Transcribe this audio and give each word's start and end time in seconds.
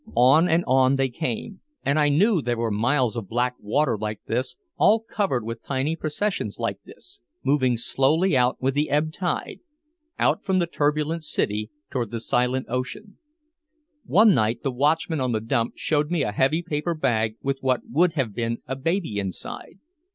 On 0.17 0.49
and 0.49 0.63
on 0.65 0.95
they 0.95 1.09
came. 1.09 1.59
And 1.85 1.99
I 1.99 2.09
knew 2.09 2.41
there 2.41 2.57
were 2.57 2.71
miles 2.71 3.15
of 3.15 3.29
black 3.29 3.53
water 3.59 3.95
like 3.95 4.19
this 4.25 4.55
all 4.77 4.99
covered 5.01 5.43
with 5.43 5.61
tiny 5.61 5.95
processions 5.95 6.57
like 6.57 6.79
this 6.83 7.19
moving 7.45 7.77
slowly 7.77 8.35
out 8.35 8.59
with 8.59 8.73
the 8.73 8.89
ebb 8.89 9.11
tide, 9.11 9.59
out 10.17 10.43
from 10.43 10.57
the 10.57 10.65
turbulent 10.65 11.23
city 11.23 11.69
toward 11.91 12.09
the 12.09 12.19
silent 12.19 12.65
ocean. 12.67 13.19
One 14.03 14.33
night 14.33 14.63
the 14.63 14.71
watchman 14.71 15.21
on 15.21 15.33
the 15.33 15.39
dump 15.39 15.73
showed 15.77 16.09
me 16.09 16.23
a 16.23 16.31
heavy 16.31 16.63
paper 16.63 16.95
bag 16.95 17.35
with 17.43 17.59
what 17.61 17.81
would 17.87 18.13
have 18.13 18.33
been 18.33 18.57
a 18.65 18.75
baby 18.75 19.19
inside. 19.19 19.77